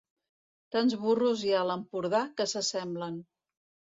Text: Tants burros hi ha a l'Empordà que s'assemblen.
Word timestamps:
Tants 0.75 0.95
burros 1.01 1.43
hi 1.43 1.51
ha 1.57 1.59
a 1.65 1.67
l'Empordà 1.71 2.21
que 2.41 2.47
s'assemblen. 2.53 3.23